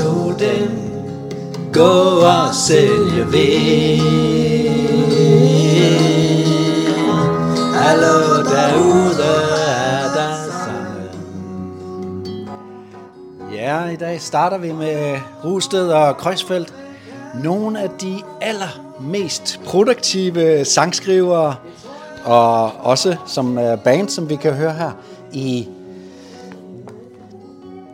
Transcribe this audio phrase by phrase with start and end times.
[0.00, 0.70] Så dem
[1.72, 3.98] gå og sælge ved.
[7.74, 9.22] Hallo derude
[9.68, 10.34] er der
[10.64, 11.08] sammen
[13.52, 16.74] Ja, i dag starter vi med Rusted og Kreuzfeldt.
[17.42, 21.54] Nogle af de allermest produktive sangskrivere,
[22.24, 24.90] og også som øh, band, som vi kan høre her,
[25.32, 25.68] i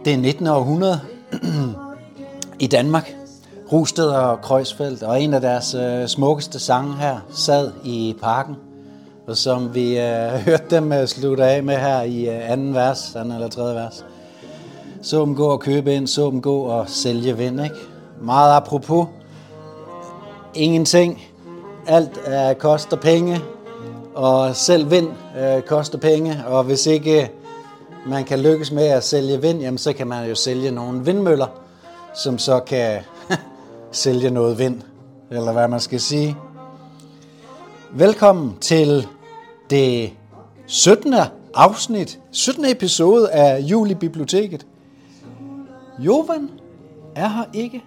[0.04, 0.46] det 19.
[0.46, 1.00] århundrede
[2.58, 3.16] i Danmark.
[3.72, 8.56] Rusted og Kreuzfeldt, og en af deres øh, smukkeste sange her sad i parken,
[9.26, 13.16] og som vi øh, hørte dem øh, slutte af med her i øh, anden vers,
[13.16, 14.04] anden eller tredje vers.
[15.02, 17.76] Så dem gå og købe ind, så dem gå og sælge vind, ikke?
[18.22, 19.06] Meget apropos.
[20.54, 21.22] Ingenting.
[21.86, 23.40] Alt øh, koster penge,
[24.14, 25.08] og selv vind
[25.40, 27.28] øh, koster penge, og hvis ikke øh,
[28.06, 31.46] man kan lykkes med at sælge vind, jamen så kan man jo sælge nogle vindmøller,
[32.16, 33.00] som så kan
[33.92, 34.82] sælge noget vind,
[35.30, 36.36] eller hvad man skal sige.
[37.92, 39.06] Velkommen til
[39.70, 40.12] det
[40.66, 41.14] 17.
[41.54, 42.64] afsnit, 17.
[42.64, 44.66] episode af Jul i Biblioteket.
[45.98, 46.50] Jovan
[47.14, 47.84] er her ikke,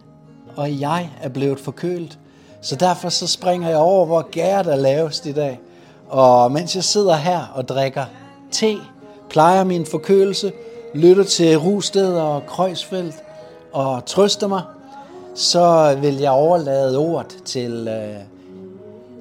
[0.56, 2.20] og jeg er blevet forkølet.
[2.62, 5.60] Så derfor så springer jeg over, hvor gæret er lavest i dag.
[6.10, 8.06] Og mens jeg sidder her og drikker
[8.52, 8.78] te,
[9.30, 10.52] plejer min forkølelse,
[10.96, 13.16] lytter til Rusted og Krøjsfeldt,
[13.74, 14.62] og trøster mig,
[15.36, 18.16] så vil jeg overlade ordet til øh,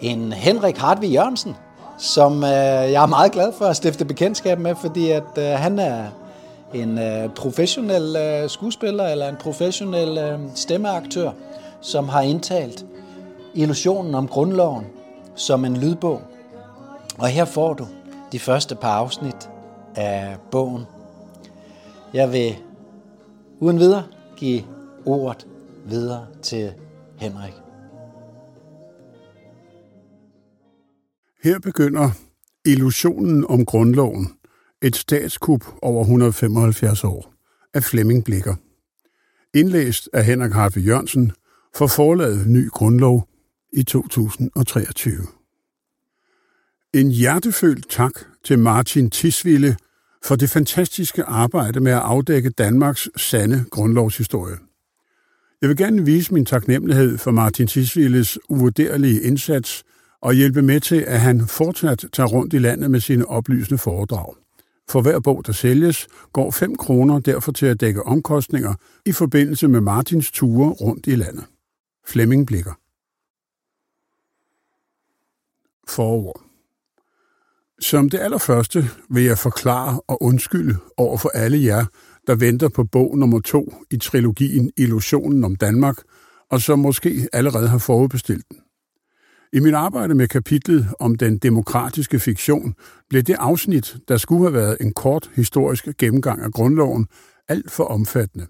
[0.00, 1.56] en Henrik Hartvig Jørgensen,
[1.98, 2.50] som øh,
[2.92, 6.04] jeg er meget glad for at stifte bekendtskab med, fordi at øh, han er
[6.74, 11.30] en øh, professionel øh, skuespiller eller en professionel øh, stemmeaktør,
[11.80, 12.84] som har indtalt
[13.54, 14.84] illusionen om grundloven
[15.34, 16.20] som en lydbog.
[17.18, 17.86] Og her får du
[18.32, 19.50] de første par afsnit
[19.94, 20.86] af bogen.
[22.14, 22.56] Jeg vil
[23.60, 24.02] uden videre
[24.38, 24.64] give
[25.04, 25.46] ordet
[25.88, 26.72] videre til
[27.16, 27.52] Henrik.
[31.42, 32.10] Her begynder
[32.64, 34.28] illusionen om grundloven,
[34.82, 37.34] et statskup over 175 år,
[37.74, 38.54] af Flemming Blikker.
[39.54, 41.32] Indlæst af Henrik Hartvig Jørgensen
[41.74, 43.28] for forlaget Ny Grundlov
[43.72, 45.26] i 2023.
[46.94, 48.12] En hjertefølt tak
[48.44, 49.76] til Martin Tisvilde
[50.24, 54.56] for det fantastiske arbejde med at afdække Danmarks sande grundlovshistorie.
[55.60, 59.84] Jeg vil gerne vise min taknemmelighed for Martin Tisvilles uvurderlige indsats
[60.20, 64.34] og hjælpe med til, at han fortsat tager rundt i landet med sine oplysende foredrag.
[64.88, 68.74] For hver bog, der sælges, går 5 kroner derfor til at dække omkostninger
[69.06, 71.44] i forbindelse med Martins ture rundt i landet.
[72.06, 72.72] Flemming Blikker.
[75.88, 76.47] Forord.
[77.80, 81.84] Som det allerførste vil jeg forklare og undskylde over for alle jer,
[82.26, 85.96] der venter på bog nummer to i trilogien Illusionen om Danmark,
[86.50, 88.58] og som måske allerede har forudbestilt den.
[89.52, 92.74] I mit arbejde med kapitlet om den demokratiske fiktion
[93.08, 97.06] blev det afsnit, der skulle have været en kort historisk gennemgang af grundloven,
[97.48, 98.46] alt for omfattende.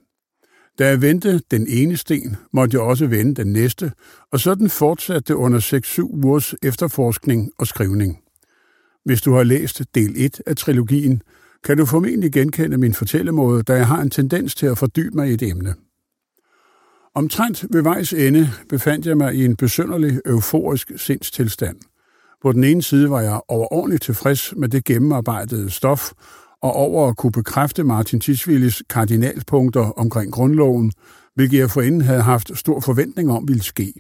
[0.79, 3.93] Da jeg vendte den ene sten, måtte jeg også vende den næste,
[4.33, 8.19] og sådan fortsatte det under 6-7 ugers efterforskning og skrivning.
[9.05, 11.23] Hvis du har læst del 1 af trilogien,
[11.65, 15.31] kan du formentlig genkende min fortællemåde, da jeg har en tendens til at fordybe mig
[15.31, 15.75] i et emne.
[17.15, 21.77] Omtrent ved vejs ende befandt jeg mig i en besynderlig euforisk sindstilstand.
[22.43, 26.13] På den ene side var jeg overordentligt tilfreds med det gennemarbejdede stof,
[26.63, 30.93] og over at kunne bekræfte Martin Tisvilles kardinalpunkter omkring grundloven,
[31.35, 33.93] hvilket jeg forinden havde haft stor forventning om ville ske.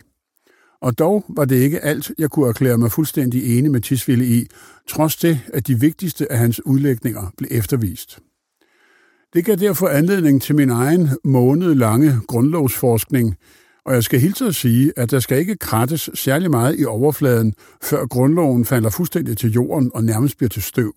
[0.82, 4.46] Og dog var det ikke alt, jeg kunne erklære mig fuldstændig enig med Tisvilde i,
[4.88, 8.18] trods det, at de vigtigste af hans udlægninger blev eftervist.
[9.34, 13.36] Det gav derfor anledning til min egen månedlange grundlovsforskning,
[13.84, 17.54] og jeg skal hilse at sige, at der skal ikke krattes særlig meget i overfladen,
[17.82, 20.92] før grundloven falder fuldstændig til jorden og nærmest bliver til støv.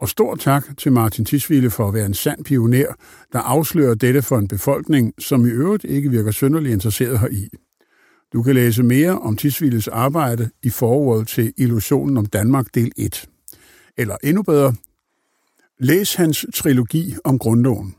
[0.00, 2.86] Og stor tak til Martin Tisvilde for at være en sand pioner,
[3.32, 7.48] der afslører dette for en befolkning, som i øvrigt ikke virker synderligt interesseret heri.
[8.32, 13.28] Du kan læse mere om Tisvildes arbejde i forordet til Illusionen om Danmark del 1.
[13.96, 14.74] Eller endnu bedre,
[15.78, 17.94] læs hans trilogi om grundloven.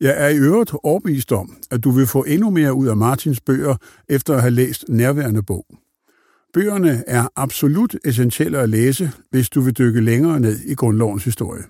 [0.00, 3.40] Jeg er i øvrigt overbevist om, at du vil få endnu mere ud af Martins
[3.40, 3.76] bøger
[4.08, 5.66] efter at have læst nærværende bog.
[6.52, 11.62] Bøgerne er absolut essentielle at læse, hvis du vil dykke længere ned i grundlovens historie.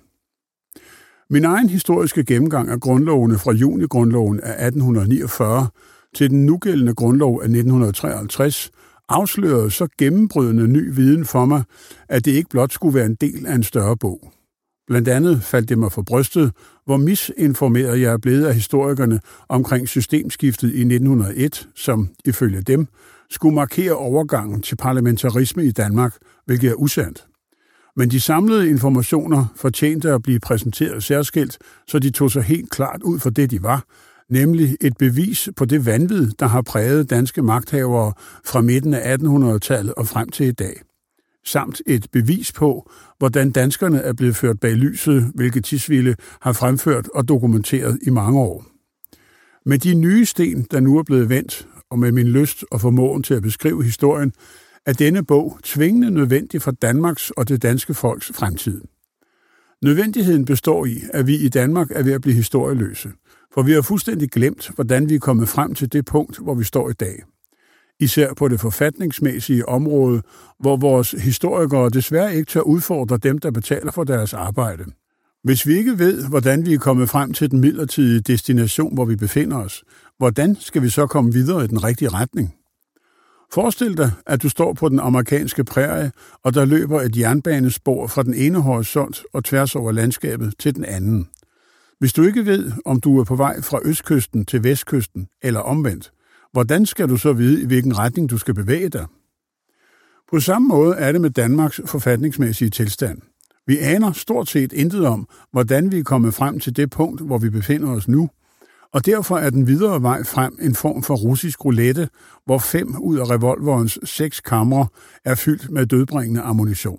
[1.30, 5.68] Min egen historiske gennemgang af grundlovene fra junigrundloven af 1849
[6.14, 8.70] til den nugældende grundlov af 1953
[9.08, 11.62] afslørede så gennembrydende ny viden for mig,
[12.08, 14.32] at det ikke blot skulle være en del af en større bog.
[14.86, 16.52] Blandt andet faldt det mig for brystet,
[16.84, 22.86] hvor misinformeret jeg er blevet af historikerne omkring systemskiftet i 1901, som ifølge dem
[23.30, 26.14] skulle markere overgangen til parlamentarisme i Danmark,
[26.46, 27.26] hvilket er usandt.
[27.96, 31.58] Men de samlede informationer fortjente at blive præsenteret særskilt,
[31.88, 33.84] så de tog sig helt klart ud for det, de var,
[34.34, 38.12] nemlig et bevis på det vanvid, der har præget danske magthavere
[38.44, 40.80] fra midten af 1800-tallet og frem til i dag.
[41.44, 47.08] Samt et bevis på, hvordan danskerne er blevet ført bag lyset, hvilket Tisvilde har fremført
[47.14, 48.64] og dokumenteret i mange år.
[49.66, 53.22] Med de nye sten, der nu er blevet vendt, og med min lyst og formåen
[53.22, 54.32] til at beskrive historien,
[54.86, 58.80] er denne bog tvingende nødvendig for Danmarks og det danske folks fremtid.
[59.82, 63.08] Nødvendigheden består i, at vi i Danmark er ved at blive historieløse,
[63.54, 66.64] for vi har fuldstændig glemt, hvordan vi er kommet frem til det punkt, hvor vi
[66.64, 67.22] står i dag.
[68.00, 70.22] Især på det forfatningsmæssige område,
[70.60, 74.84] hvor vores historikere desværre ikke tør udfordre dem, der betaler for deres arbejde.
[75.44, 79.16] Hvis vi ikke ved, hvordan vi er kommet frem til den midlertidige destination, hvor vi
[79.16, 79.84] befinder os,
[80.18, 82.54] hvordan skal vi så komme videre i den rigtige retning?
[83.52, 86.12] Forestil dig, at du står på den amerikanske prærie,
[86.42, 90.84] og der løber et jernbanespor fra den ene horisont og tværs over landskabet til den
[90.84, 91.28] anden.
[91.98, 96.12] Hvis du ikke ved, om du er på vej fra østkysten til vestkysten eller omvendt,
[96.52, 99.06] hvordan skal du så vide, i hvilken retning du skal bevæge dig?
[100.30, 103.18] På samme måde er det med Danmarks forfatningsmæssige tilstand.
[103.66, 107.38] Vi aner stort set intet om, hvordan vi er kommet frem til det punkt, hvor
[107.38, 108.28] vi befinder os nu–
[108.94, 112.08] og derfor er den videre vej frem en form for russisk roulette,
[112.44, 114.86] hvor fem ud af revolverens seks kamre
[115.24, 116.98] er fyldt med dødbringende ammunition.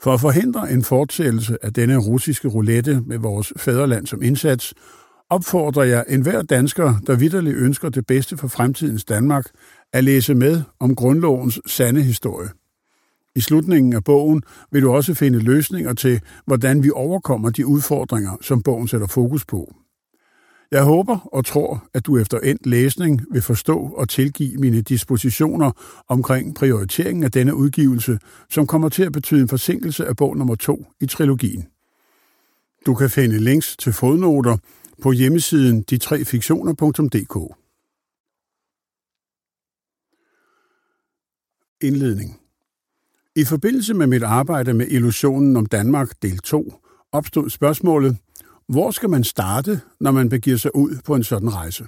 [0.00, 4.74] For at forhindre en fortsættelse af denne russiske roulette med vores fædreland som indsats,
[5.30, 9.46] opfordrer jeg enhver dansker, der vidderligt ønsker det bedste for fremtidens Danmark,
[9.92, 12.48] at læse med om grundlovens sande historie.
[13.36, 18.36] I slutningen af bogen vil du også finde løsninger til, hvordan vi overkommer de udfordringer,
[18.40, 19.74] som bogen sætter fokus på.
[20.70, 25.72] Jeg håber og tror, at du efter endt læsning vil forstå og tilgive mine dispositioner
[26.08, 28.18] omkring prioriteringen af denne udgivelse,
[28.50, 31.66] som kommer til at betyde en forsinkelse af bog nummer to i trilogien.
[32.86, 34.56] Du kan finde links til fodnoter
[35.02, 37.54] på hjemmesiden de3fiktioner.dk.
[41.80, 42.40] Indledning
[43.36, 46.72] I forbindelse med mit arbejde med illusionen om Danmark del 2
[47.12, 48.16] opstod spørgsmålet,
[48.68, 51.86] hvor skal man starte, når man begiver sig ud på en sådan rejse?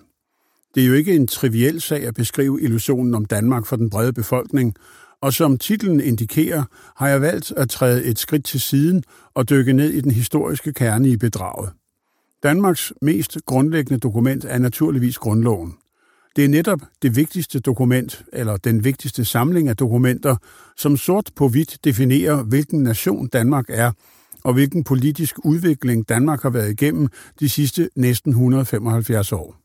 [0.74, 4.12] Det er jo ikke en triviel sag at beskrive illusionen om Danmark for den brede
[4.12, 4.74] befolkning,
[5.22, 6.64] og som titlen indikerer,
[6.96, 9.02] har jeg valgt at træde et skridt til siden
[9.34, 11.70] og dykke ned i den historiske kerne i bedraget.
[12.42, 15.74] Danmarks mest grundlæggende dokument er naturligvis grundloven.
[16.36, 20.36] Det er netop det vigtigste dokument, eller den vigtigste samling af dokumenter,
[20.76, 23.92] som sort på hvidt definerer, hvilken nation Danmark er,
[24.48, 27.08] og hvilken politisk udvikling Danmark har været igennem
[27.40, 29.56] de sidste næsten 175 år.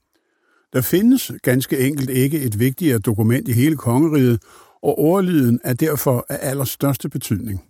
[0.74, 4.42] Der findes ganske enkelt ikke et vigtigere dokument i hele kongeriget,
[4.82, 7.64] og ordlyden er derfor af allerstørste betydning.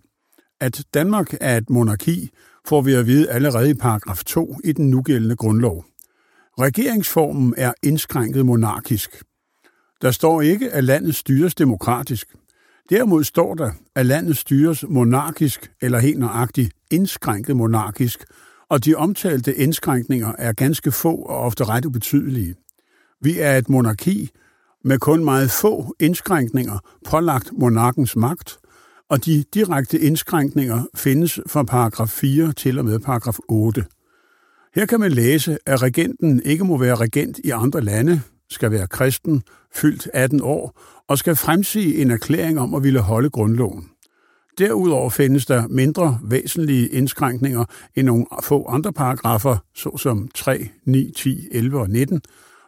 [0.60, 2.30] At Danmark er et monarki,
[2.68, 5.84] får vi at vide allerede i paragraf 2 i den nugældende grundlov.
[6.60, 9.22] Regeringsformen er indskrænket monarkisk.
[10.02, 12.26] Der står ikke, at landet styres demokratisk.
[12.90, 18.24] Derimod står der, at landet styres monarkisk eller helt nøjagtigt indskrænket monarkisk,
[18.68, 22.54] og de omtalte indskrænkninger er ganske få og ofte ret ubetydelige.
[23.20, 24.30] Vi er et monarki
[24.84, 28.58] med kun meget få indskrænkninger pålagt monarkens magt,
[29.10, 33.84] og de direkte indskrænkninger findes fra paragraf 4 til og med paragraf 8.
[34.74, 38.86] Her kan man læse, at regenten ikke må være regent i andre lande, skal være
[38.86, 39.42] kristen,
[39.74, 43.90] fyldt 18 år og skal fremsige en erklæring om at ville holde grundloven.
[44.58, 47.64] Derudover findes der mindre væsentlige indskrænkninger
[47.96, 52.20] i nogle få andre paragrafer, såsom 3, 9, 10, 11 og 19,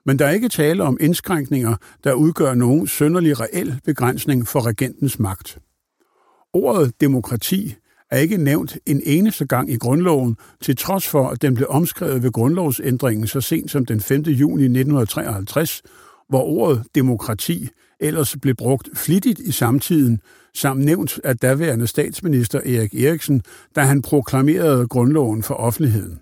[0.06, 5.18] men der er ikke tale om indskrænkninger, der udgør nogen sønderlig reel begrænsning for regentens
[5.18, 5.58] magt.
[6.52, 7.74] Ordet demokrati
[8.10, 12.22] er ikke nævnt en eneste gang i grundloven, til trods for, at den blev omskrevet
[12.22, 14.22] ved grundlovsændringen så sent som den 5.
[14.22, 15.82] juni 1953,
[16.28, 17.68] hvor ordet demokrati
[18.00, 20.20] ellers blev brugt flittigt i samtiden,
[20.54, 23.42] samt nævnt af daværende statsminister Erik Eriksen,
[23.76, 26.20] da han proklamerede grundloven for offentligheden.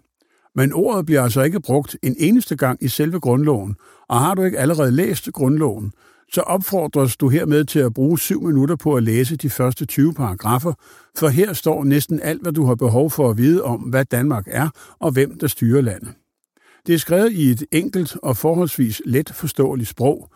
[0.55, 3.76] Men ordet bliver altså ikke brugt en eneste gang i selve grundloven,
[4.09, 5.93] og har du ikke allerede læst grundloven,
[6.35, 10.14] så opfordres du hermed til at bruge syv minutter på at læse de første 20
[10.14, 10.73] paragrafer,
[11.19, 14.45] for her står næsten alt, hvad du har behov for at vide om, hvad Danmark
[14.50, 16.14] er og hvem der styrer landet.
[16.87, 20.31] Det er skrevet i et enkelt og forholdsvis let forståeligt sprog,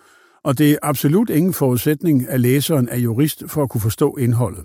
[0.45, 4.64] og det er absolut ingen forudsætning, at læseren er jurist for at kunne forstå indholdet.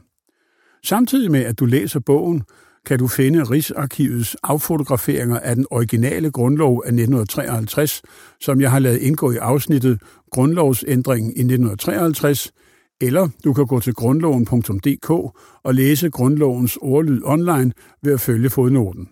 [0.86, 2.44] Samtidig med, at du læser bogen,
[2.86, 8.02] kan du finde Rigsarkivets affotograferinger af den originale grundlov af 1953,
[8.40, 10.02] som jeg har lavet indgå i afsnittet
[10.34, 12.52] Grundlovsændringen i 1953,
[13.02, 15.10] eller du kan gå til grundloven.dk
[15.64, 17.72] og læse grundlovens ordlyd online
[18.04, 19.10] ved at følge fodnoten.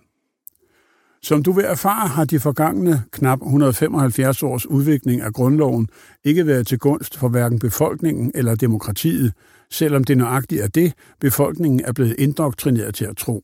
[1.24, 5.90] Som du vil erfare, har de forgangne knap 175 års udvikling af grundloven
[6.24, 9.34] ikke været til gunst for hverken befolkningen eller demokratiet,
[9.72, 13.44] selvom det nøjagtigt er det, befolkningen er blevet indoktrineret til at tro.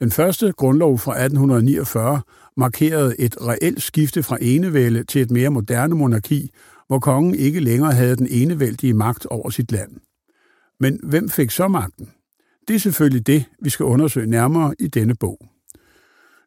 [0.00, 2.20] Den første grundlov fra 1849
[2.56, 6.50] markerede et reelt skifte fra enevælde til et mere moderne monarki,
[6.86, 9.90] hvor kongen ikke længere havde den enevældige magt over sit land.
[10.80, 12.10] Men hvem fik så magten?
[12.68, 15.38] Det er selvfølgelig det, vi skal undersøge nærmere i denne bog.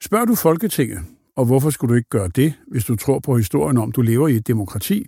[0.02, 1.00] Spørger du Folketinget,
[1.36, 4.28] og hvorfor skulle du ikke gøre det, hvis du tror på historien om, du lever
[4.28, 5.08] i et demokrati,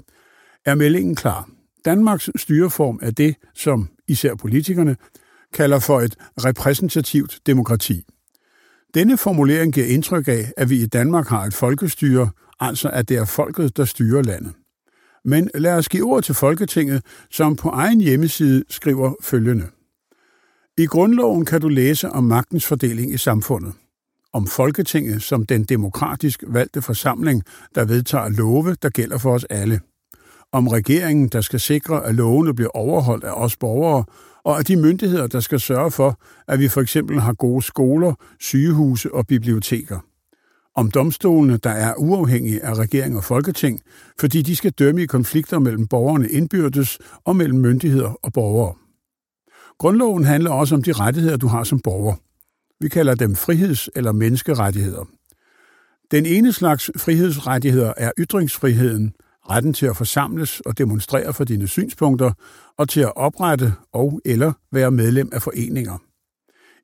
[0.66, 1.50] er meldingen klar.
[1.86, 4.96] Danmarks styreform er det, som især politikerne
[5.54, 8.06] kalder for et repræsentativt demokrati.
[8.94, 13.18] Denne formulering giver indtryk af, at vi i Danmark har et folkestyre, altså at det
[13.18, 14.54] er folket, der styrer landet.
[15.26, 17.02] Men lad os give ord til Folketinget,
[17.32, 19.68] som på egen hjemmeside skriver følgende.
[20.78, 23.74] I grundloven kan du læse om magtens fordeling i samfundet.
[24.34, 27.44] Om Folketinget som den demokratisk valgte forsamling,
[27.76, 29.80] der vedtager love, der gælder for os alle.
[30.52, 34.06] Om regeringen, der skal sikre, at lovene bliver overholdt af os borgere,
[34.44, 38.14] og af de myndigheder, der skal sørge for, at vi for eksempel har gode skoler,
[38.40, 40.00] sygehuse og biblioteker.
[40.76, 43.82] Om domstolene, der er uafhængige af regering og folketing,
[44.20, 48.74] fordi de skal dømme i konflikter mellem borgerne indbyrdes og mellem myndigheder og borgere.
[49.80, 52.16] Grundloven handler også om de rettigheder, du har som borger.
[52.80, 55.06] Vi kalder dem friheds- eller menneskerettigheder.
[56.12, 59.14] Den ene slags frihedsrettigheder er ytringsfriheden,
[59.50, 62.32] retten til at forsamles og demonstrere for dine synspunkter,
[62.78, 65.98] og til at oprette og eller være medlem af foreninger.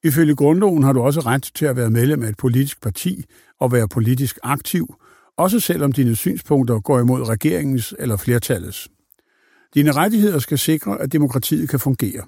[0.03, 3.25] Ifølge grundloven har du også ret til at være medlem af et politisk parti
[3.59, 4.95] og være politisk aktiv,
[5.37, 8.89] også selvom dine synspunkter går imod regeringens eller flertallets.
[9.73, 12.23] Dine rettigheder skal sikre, at demokratiet kan fungere.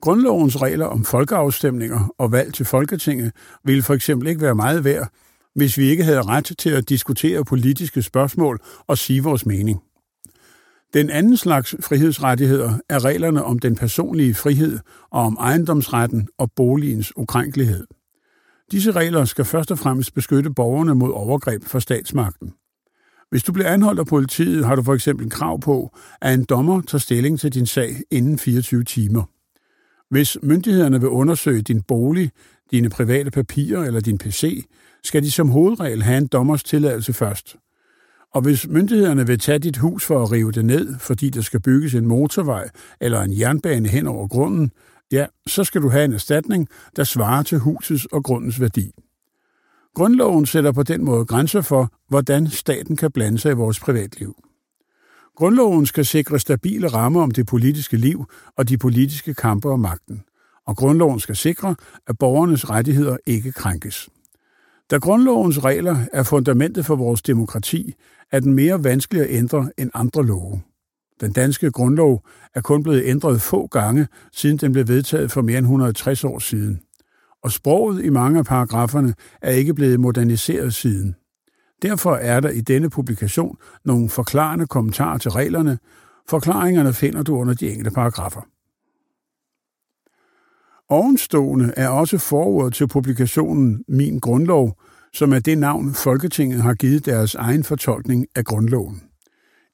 [0.00, 3.32] Grundlovens regler om folkeafstemninger og valg til Folketinget
[3.64, 5.08] ville for eksempel ikke være meget værd,
[5.54, 9.80] hvis vi ikke havde ret til at diskutere politiske spørgsmål og sige vores mening.
[10.94, 14.78] Den anden slags frihedsrettigheder er reglerne om den personlige frihed
[15.10, 17.86] og om ejendomsretten og boligens ukrænkelighed.
[18.70, 22.54] Disse regler skal først og fremmest beskytte borgerne mod overgreb fra statsmagten.
[23.30, 26.80] Hvis du bliver anholdt af politiet, har du for eksempel krav på, at en dommer
[26.80, 29.22] tager stilling til din sag inden 24 timer.
[30.10, 32.30] Hvis myndighederne vil undersøge din bolig,
[32.70, 34.64] dine private papirer eller din PC,
[35.04, 37.56] skal de som hovedregel have en dommers tilladelse først.
[38.34, 41.60] Og hvis myndighederne vil tage dit hus for at rive det ned, fordi der skal
[41.60, 42.68] bygges en motorvej
[43.00, 44.72] eller en jernbane hen over grunden,
[45.12, 48.90] ja, så skal du have en erstatning, der svarer til husets og grundens værdi.
[49.94, 54.36] Grundloven sætter på den måde grænser for, hvordan staten kan blande sig i vores privatliv.
[55.36, 58.24] Grundloven skal sikre stabile rammer om det politiske liv
[58.56, 60.22] og de politiske kampe om magten.
[60.66, 61.76] Og grundloven skal sikre,
[62.06, 64.08] at borgernes rettigheder ikke krænkes.
[64.90, 67.94] Da grundlovens regler er fundamentet for vores demokrati,
[68.32, 70.60] er den mere vanskelig at ændre end andre love.
[71.20, 72.24] Den danske grundlov
[72.54, 76.38] er kun blevet ændret få gange, siden den blev vedtaget for mere end 160 år
[76.38, 76.80] siden.
[77.42, 81.14] Og sproget i mange af paragraferne er ikke blevet moderniseret siden.
[81.82, 85.78] Derfor er der i denne publikation nogle forklarende kommentarer til reglerne.
[86.28, 88.53] Forklaringerne finder du under de enkelte paragrafer.
[90.88, 94.80] Ovenstående er også forordet til publikationen Min Grundlov,
[95.12, 99.02] som er det navn, Folketinget har givet deres egen fortolkning af grundloven.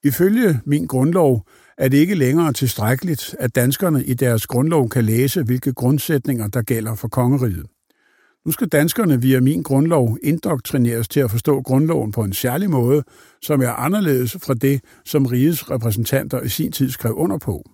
[0.04, 1.46] Ifølge min grundlov
[1.78, 6.62] er det ikke længere tilstrækkeligt, at danskerne i deres grundlov kan læse, hvilke grundsætninger, der
[6.62, 7.66] gælder for kongeriget.
[8.46, 13.02] Nu skal danskerne via min grundlov indoktrineres til at forstå grundloven på en særlig måde,
[13.42, 17.64] som er anderledes fra det, som rigets repræsentanter i sin tid skrev under på.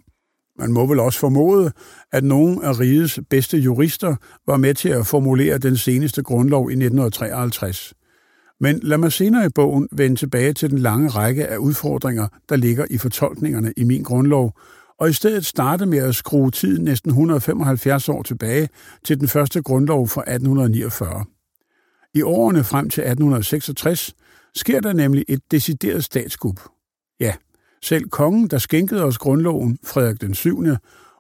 [0.59, 1.73] Man må vel også formode,
[2.13, 6.73] at nogle af rigets bedste jurister var med til at formulere den seneste grundlov i
[6.73, 7.95] 1953.
[8.61, 12.57] Men lad mig senere i bogen vende tilbage til den lange række af udfordringer, der
[12.57, 14.53] ligger i fortolkningerne i min grundlov,
[14.99, 18.69] og i stedet starte med at skrue tiden næsten 175 år tilbage
[19.05, 21.25] til den første grundlov fra 1849.
[22.15, 24.15] I årene frem til 1866
[24.55, 26.61] sker der nemlig et decideret statskup.
[27.21, 27.35] Ja,
[27.83, 30.65] selv kongen, der skænkede os grundloven, Frederik den 7.,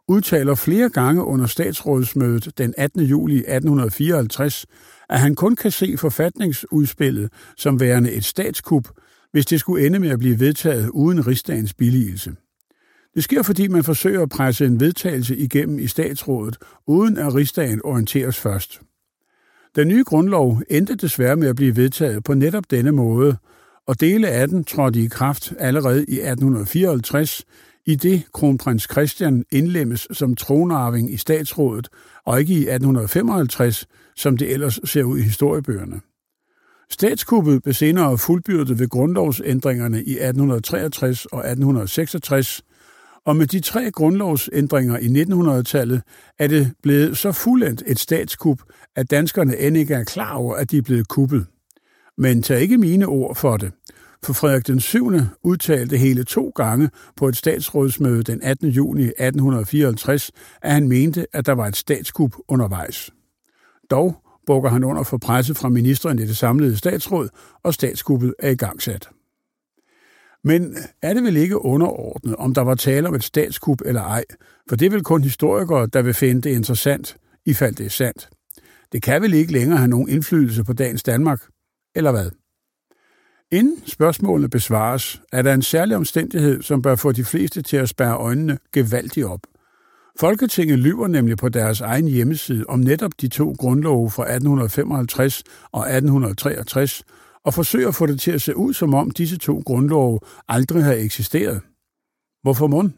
[0.08, 3.00] udtaler flere gange under statsrådsmødet den 18.
[3.00, 4.66] juli 1854,
[5.08, 8.88] at han kun kan se forfatningsudspillet som værende et statskup,
[9.32, 12.32] hvis det skulle ende med at blive vedtaget uden rigsdagens billigelse.
[13.14, 17.80] Det sker, fordi man forsøger at presse en vedtagelse igennem i statsrådet, uden at rigsdagen
[17.84, 18.80] orienteres først.
[19.76, 23.36] Den nye grundlov endte desværre med at blive vedtaget på netop denne måde,
[23.86, 27.44] og dele af den trådte i kraft allerede i 1854,
[27.86, 31.88] i det kronprins Christian indlemmes som tronarving i statsrådet,
[32.24, 36.00] og ikke i 1855, som det ellers ser ud i historiebøgerne.
[36.90, 42.62] Statskuppet blev senere fuldbyrdet ved grundlovsændringerne i 1863 og 1866,
[43.24, 46.02] og med de tre grundlovsændringer i 1900-tallet
[46.38, 48.58] er det blevet så fuldendt et statskup,
[48.96, 51.46] at danskerne end ikke er klar over, at de er blevet kuppet.
[52.18, 53.72] Men tag ikke mine ord for det,
[54.22, 55.10] for Frederik den 7.
[55.42, 58.68] udtalte hele to gange på et statsrådsmøde den 18.
[58.68, 60.30] juni 1854,
[60.62, 63.10] at han mente, at der var et statskup undervejs.
[63.90, 67.28] Dog bukker han under for presse fra ministeren i det samlede statsråd,
[67.62, 69.08] og statskuppet er i gang sat.
[70.44, 74.24] Men er det vel ikke underordnet, om der var tale om et statskup eller ej?
[74.68, 78.28] For det er vel kun historikere, der vil finde det interessant, ifald det er sandt.
[78.92, 81.40] Det kan vel ikke længere have nogen indflydelse på dagens Danmark,
[81.96, 82.30] eller hvad?
[83.52, 87.88] Inden spørgsmålene besvares, er der en særlig omstændighed, som bør få de fleste til at
[87.88, 89.40] spærre øjnene gevaldigt op.
[90.20, 95.80] Folketinget lyver nemlig på deres egen hjemmeside om netop de to grundlove fra 1855 og
[95.80, 97.04] 1863,
[97.44, 100.84] og forsøger at få det til at se ud, som om disse to grundlove aldrig
[100.84, 101.60] har eksisteret.
[102.42, 102.90] Hvorfor mund?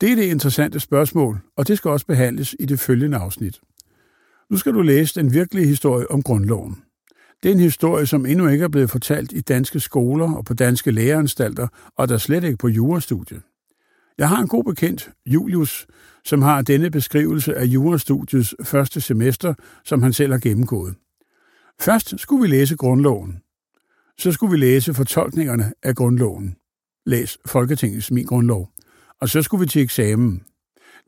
[0.00, 3.60] Det er det interessante spørgsmål, og det skal også behandles i det følgende afsnit.
[4.50, 6.82] Nu skal du læse den virkelige historie om grundloven.
[7.44, 10.54] Det er en historie, som endnu ikke er blevet fortalt i danske skoler og på
[10.54, 13.42] danske læreanstalter, og der slet ikke på jurastudiet.
[14.18, 15.86] Jeg har en god bekendt, Julius,
[16.24, 19.54] som har denne beskrivelse af jurastudiets første semester,
[19.84, 20.94] som han selv har gennemgået.
[21.80, 23.38] Først skulle vi læse grundloven.
[24.18, 26.56] Så skulle vi læse fortolkningerne af grundloven.
[27.06, 28.70] Læs Folketingets Min Grundlov.
[29.20, 30.42] Og så skulle vi til eksamen.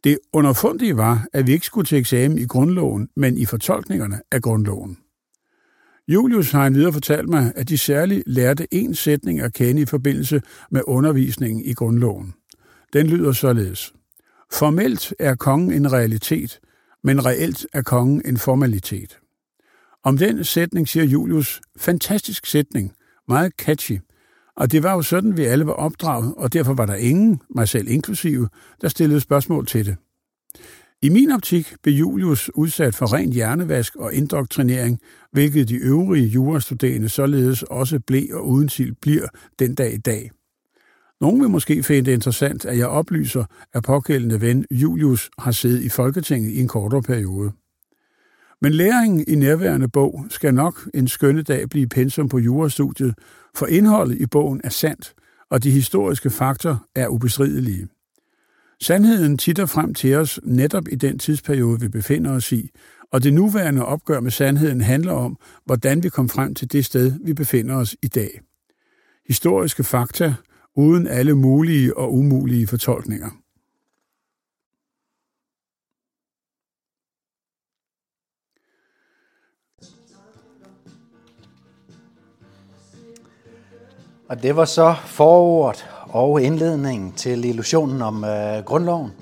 [0.05, 4.43] Det underfundige var, at vi ikke skulle til eksamen i grundloven, men i fortolkningerne af
[4.43, 4.99] grundloven.
[6.09, 10.43] Julius har endvidere fortalt mig, at de særligt lærte en sætning at kende i forbindelse
[10.71, 12.35] med undervisningen i grundloven.
[12.93, 13.93] Den lyder således.
[14.53, 16.61] Formelt er kongen en realitet,
[17.05, 19.19] men reelt er kongen en formalitet.
[20.05, 22.93] Om den sætning siger Julius, fantastisk sætning,
[23.29, 23.99] meget catchy,
[24.57, 27.69] og det var jo sådan, vi alle var opdraget, og derfor var der ingen, mig
[27.69, 28.49] selv inklusive,
[28.81, 29.97] der stillede spørgsmål til det.
[31.03, 35.01] I min optik blev Julius udsat for ren hjernevask og indoktrinering,
[35.33, 39.29] hvilket de øvrige jurastuderende således også blev og uden sild bliver
[39.59, 40.31] den dag i dag.
[41.21, 45.83] Nogen vil måske finde det interessant, at jeg oplyser, at pågældende ven Julius har siddet
[45.83, 47.53] i Folketinget i en kortere periode.
[48.63, 53.15] Men læringen i nærværende bog skal nok en skønne dag blive pensum på jurastudiet,
[53.57, 55.15] for indholdet i bogen er sandt,
[55.51, 57.89] og de historiske faktor er ubestridelige.
[58.83, 62.71] Sandheden titter frem til os netop i den tidsperiode, vi befinder os i,
[63.13, 67.13] og det nuværende opgør med sandheden handler om, hvordan vi kom frem til det sted,
[67.25, 68.41] vi befinder os i dag.
[69.29, 70.35] Historiske fakta
[70.75, 73.31] uden alle mulige og umulige fortolkninger.
[84.29, 89.13] Og det var så forordet og indledningen til illusionen om øh, grundloven.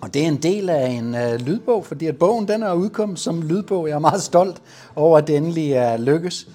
[0.00, 3.18] Og det er en del af en øh, lydbog, fordi at bogen den er udkommet
[3.18, 3.88] som lydbog.
[3.88, 4.62] Jeg er meget stolt
[4.96, 6.48] over, at det endelig er lykkes.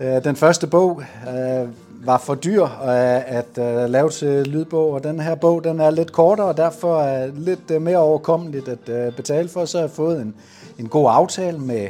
[0.00, 1.68] Øh, den første bog øh,
[2.06, 5.90] var for dyr øh, at øh, lave til lydbog, og den her bog den er
[5.90, 9.64] lidt kortere, og derfor er lidt øh, mere overkommeligt at øh, betale for.
[9.64, 10.34] Så har jeg fået en,
[10.78, 11.88] en god aftale med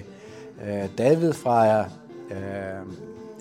[0.67, 1.81] øh, David fra
[2.31, 2.83] øh,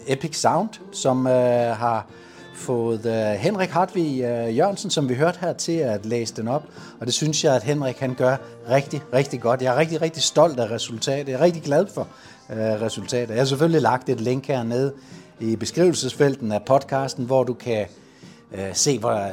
[0.07, 1.33] Epic Sound, som øh,
[1.75, 2.05] har
[2.53, 6.63] fået uh, Henrik Hartvig uh, Jørgensen, som vi hørte her, til at læse den op.
[6.99, 8.37] Og det synes jeg, at Henrik han gør
[8.69, 9.61] rigtig, rigtig godt.
[9.61, 11.27] Jeg er rigtig, rigtig stolt af resultatet.
[11.27, 12.07] Jeg er rigtig glad for
[12.49, 13.29] uh, resultatet.
[13.29, 14.93] Jeg har selvfølgelig lagt et link hernede
[15.39, 17.85] i beskrivelsesfelten af podcasten, hvor du kan
[18.51, 19.29] uh, se, hvor,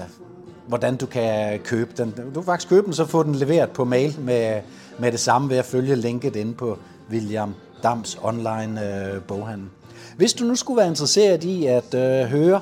[0.67, 2.15] hvordan du kan købe den.
[2.35, 4.61] Du kan faktisk købe den, så få den leveret på mail med,
[4.99, 6.79] med det samme ved at følge linket inde på
[7.11, 9.69] William Dams online øh, boghandel.
[10.17, 12.61] Hvis du nu skulle være interesseret i at øh, høre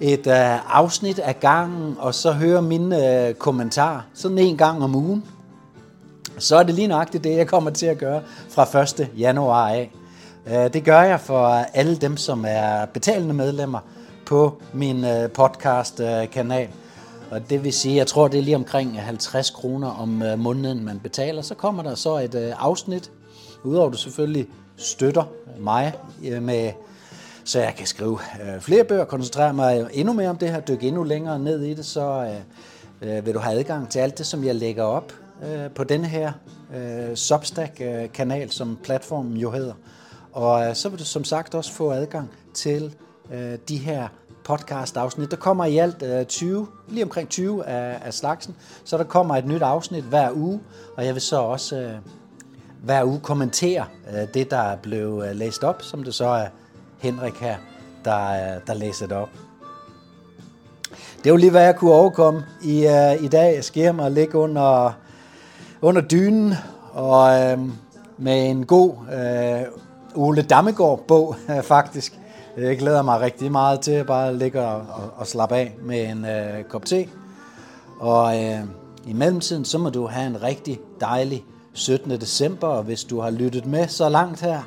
[0.00, 4.94] et øh, afsnit af gangen, og så høre mine øh, kommentarer, sådan en gang om
[4.94, 5.24] ugen,
[6.38, 9.08] så er det lige nøjagtigt det, jeg kommer til at gøre fra 1.
[9.18, 9.92] januar af.
[10.46, 13.78] Øh, det gør jeg for alle dem, som er betalende medlemmer
[14.26, 16.66] på min øh, podcast-kanal.
[16.66, 16.74] Øh,
[17.30, 20.84] og det vil sige, jeg tror, det er lige omkring 50 kroner om øh, måneden,
[20.84, 21.42] man betaler.
[21.42, 23.10] Så kommer der så et øh, afsnit,
[23.64, 25.24] udover du selvfølgelig støtter
[25.58, 25.92] mig
[26.24, 26.72] øh, med
[27.44, 30.86] så jeg kan skrive øh, flere bøger, koncentrere mig endnu mere om det her, dykke
[30.88, 32.36] endnu længere ned i det, så
[33.02, 35.84] øh, øh vil du have adgang til alt det, som jeg lægger op øh, på
[35.84, 36.32] den her
[36.76, 39.74] øh, Substack-kanal, øh, som platformen jo hedder.
[40.32, 42.94] Og øh, så vil du som sagt også få adgang til
[43.32, 44.08] øh, de her
[44.44, 45.30] podcast-afsnit.
[45.30, 49.36] Der kommer i alt øh, 20, lige omkring 20 af, af slagsen, så der kommer
[49.36, 50.60] et nyt afsnit hver uge,
[50.96, 51.94] og jeg vil så også øh,
[52.82, 56.46] hver uge kommentere øh, det, der er blevet øh, læst op, som det så er
[57.04, 57.56] Henrik her,
[58.04, 59.28] der, der læser det op.
[61.24, 63.54] Det var lige, hvad jeg kunne overkomme i, uh, i dag.
[63.54, 64.92] Jeg sker mig at ligge under,
[65.82, 66.54] under dynen
[66.92, 67.68] og uh,
[68.18, 72.18] med en god uh, Ole Dammegård-bog, uh, faktisk.
[72.56, 76.10] Jeg glæder mig rigtig meget til at bare ligge og, og, og slappe af med
[76.10, 77.08] en uh, kop te.
[78.00, 78.68] Og uh,
[79.06, 82.10] i mellemtiden, så må du have en rigtig dejlig 17.
[82.10, 84.62] december, og hvis du har lyttet med så langt her,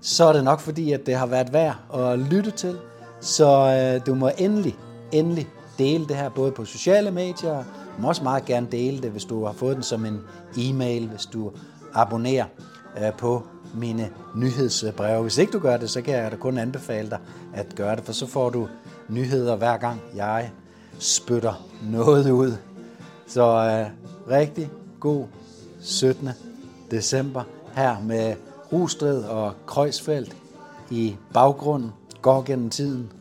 [0.00, 2.78] så er det nok fordi, at det har været værd at lytte til.
[3.20, 4.76] Så øh, du må endelig,
[5.12, 7.64] endelig dele det her både på sociale medier.
[7.96, 10.20] Du må også meget gerne dele det, hvis du har fået den som en
[10.58, 11.52] e-mail, hvis du
[11.94, 12.44] abonnerer
[12.98, 13.42] øh, på
[13.74, 15.22] mine nyhedsbreve.
[15.22, 17.18] Hvis ikke du gør det, så kan jeg da kun anbefale dig
[17.54, 18.68] at gøre det, for så får du
[19.08, 20.50] nyheder hver gang jeg
[20.98, 22.52] spytter noget ud.
[23.26, 23.86] Så øh,
[24.30, 25.26] rigtig god
[25.80, 26.28] 17.
[26.90, 27.42] december
[27.74, 28.34] her med
[28.72, 30.36] Rustred og Kreuzfeldt
[30.90, 31.92] i baggrunden.
[32.22, 33.12] Går gennem tiden.